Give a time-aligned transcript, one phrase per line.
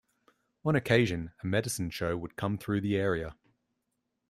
[0.65, 3.35] On occasion, a medicine show would come through the area.